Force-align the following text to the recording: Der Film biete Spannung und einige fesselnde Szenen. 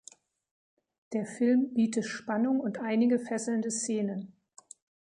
Der 1.13 1.27
Film 1.27 1.75
biete 1.75 2.01
Spannung 2.01 2.59
und 2.59 2.79
einige 2.79 3.19
fesselnde 3.19 3.69
Szenen. 3.69 4.33